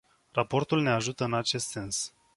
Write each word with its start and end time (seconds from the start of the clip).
Raportul 0.33 0.81
ne 0.81 0.89
ajută 0.89 1.23
în 1.23 1.33
acest 1.33 1.67
sens. 1.67 2.13